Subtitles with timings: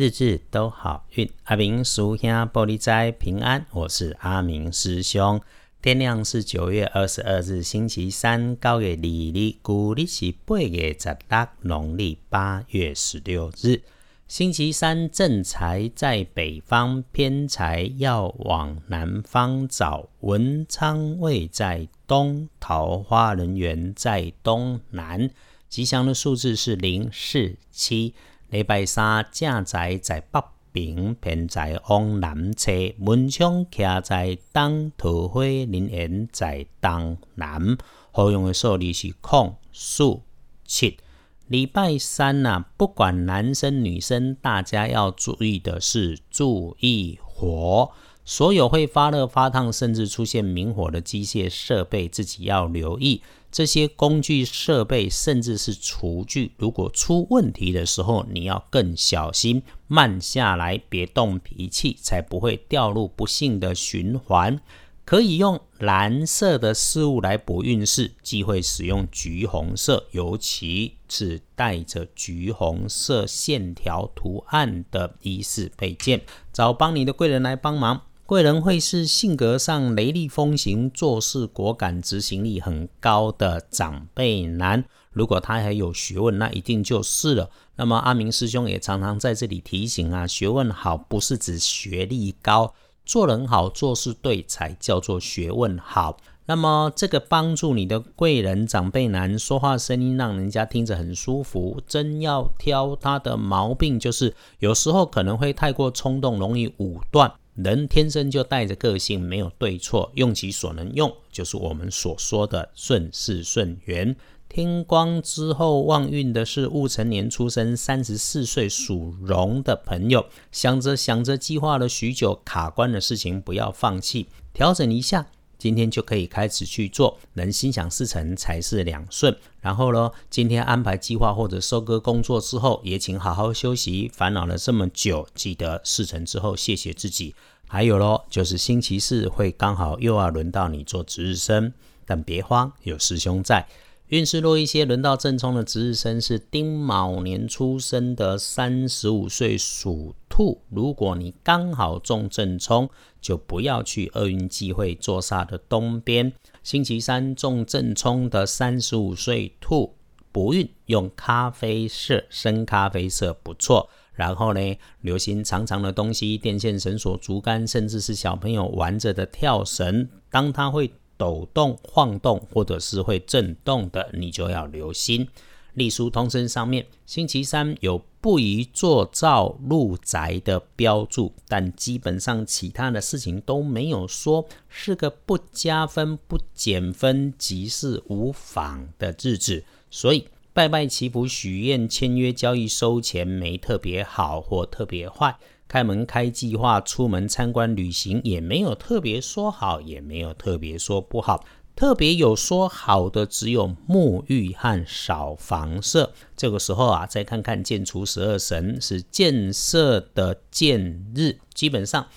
[0.00, 1.30] 日日都好运。
[1.44, 5.38] 阿明叔兄玻璃斋平安，我是阿明师兄。
[5.82, 13.82] 天亮是九月二十二日，星期三，高月二日，古历是八月十六，农历八月十六日。
[14.26, 20.08] 星期三正财在北方，偏财要往南方找。
[20.20, 25.28] 文昌位在东，桃花人缘在东南。
[25.68, 28.14] 吉祥的数字是零、四、七。
[28.50, 30.42] 礼拜三正在在北
[30.72, 32.72] 平，偏在往南车。
[32.98, 37.78] 文昌徛在东，桃花林园在东南。
[38.10, 40.24] 好用的数字是空、数、
[40.64, 40.98] 七。
[41.46, 47.92] 礼拜三呐，不管男生女生，大家要注意的是注意火。
[48.30, 53.22] 所有会发热、发烫，甚至出现明火的机械设备，自己要留意。
[53.50, 64.60] 这些工具设备，甚至是厨具，如果出问题的时候，你要更小心，慢下来，别动脾气，才不会掉入不幸的循环。
[65.04, 76.20] 可以用蓝色的事物来补运势，忌讳使用橘红色，尤其是带着橘红色线条图案的衣饰配件。
[76.52, 84.84] 找帮你的贵人来帮忙，贵人会是性格上雷厉风行、做事果敢、执行力很高的长辈男。
[85.10, 87.50] 如果他还有学问，那一定就是了。
[87.74, 92.72] 那么阿明师兄也常常在这里提醒啊，学问好不是指学历高。
[93.04, 96.16] 做人好，做事对，才叫做学问好。
[96.46, 101.82] 那么，这个帮助你的贵人长辈男，说话声音让人家听着很舒服。
[101.84, 107.32] 真要挑他的毛病，就是有时候可能会太过冲动，容易武断。
[107.54, 114.16] 人天生就带着个性，没有对错，用其所能用，就是我们所说的顺势顺缘。
[114.48, 125.28] 天光之后旺运的是戊辰年出生、三十四岁属龙的朋友，想着想着，计划了许久卡关的事情，不要放弃，调整一下，
[125.60, 129.36] 今天就可以开始去做，能心想事成，才是两顺。
[129.60, 134.10] 然后呢，今天安排计划或者收割工作之后，也请好好休息。
[134.12, 137.34] 烦恼了这么久，记得事成之后谢谢自己。
[137.68, 141.72] 还有咯，就是星期四会刚好又要轮到你做值日生，
[142.06, 143.68] 但别慌，有师兄在。
[144.10, 150.60] 运势弱一些，轮到正冲的值日生是丁卯年出生的，三十五岁属兔。
[150.68, 152.90] 如果你刚好中正冲，
[153.20, 156.32] 就不要去厄运忌讳坐煞的东边。
[156.64, 159.94] 星期三中正冲的三十五岁兔，
[160.32, 163.88] 不运用咖啡色，深咖啡色不错。
[164.12, 170.90] 然后呢，流行长长的东西，电线、绳索、竹竿，甚至是小朋友玩着的跳绳，当它会。
[171.20, 175.28] 抖动、晃动，或者是会震动的，你就要留心。
[175.74, 189.62] 隶书通身上面，星期三有不宜做造入宅的标注，但基本上其他的事情都没有说，是个不加分、不减分，即是无妨的日子。
[189.90, 195.36] 所以拜拜祈福、许愿、签约交易、收钱，没特别好或特别坏。
[195.70, 201.44] 开门开计划，出门参观旅行，也没有特别说好，也没有特别说不好。
[201.76, 206.12] 特别有说好的，只有沐浴和扫房舍。
[206.36, 212.08] 这个时候啊，再看看建除十二神是建设的建日，基本上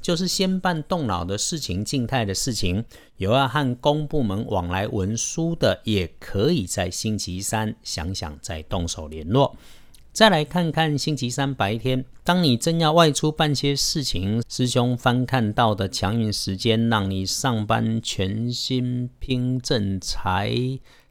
[0.00, 2.82] 就是先办动脑的事情，静态的事情。
[3.18, 9.54] 有要和公部门往来文书的，也可以在星期三想想再动手联络。
[10.12, 20.54] 再来看看星期三白天，当你正要外出办些事情，师兄翻看到的强运时间，让你上班全心拼正财。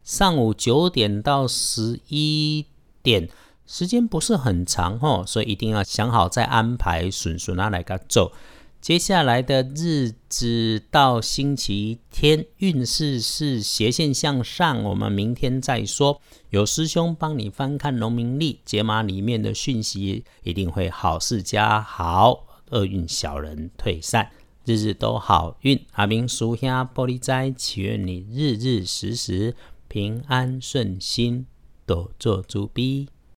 [0.04, 2.68] 上午九点到十一
[3.02, 3.28] 点，
[3.66, 8.32] 时间不是很长哦，所以一定要想好再安排，顺顺啊来个走。
[8.82, 14.82] 接下来的日子到星期天，运势是斜线向上。
[14.82, 16.20] 我们明天再说。
[16.50, 24.32] 有师兄帮你翻看农民历解码里面的讯息，一定会好事加好，厄运小人退散，
[24.66, 25.80] 日日都好运。
[25.92, 29.56] 阿明叔兄玻璃斋，祈愿你日日时时
[29.88, 31.46] 平安顺心，
[31.86, 33.08] 多做猪逼。